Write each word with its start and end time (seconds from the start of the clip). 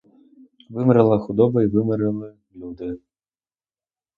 Вимерла 0.69 1.19
худоба 1.19 1.63
й 1.63 1.67
вимерли 1.67 2.35
люди. 2.55 2.99